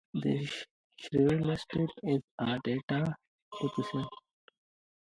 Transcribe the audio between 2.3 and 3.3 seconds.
a "data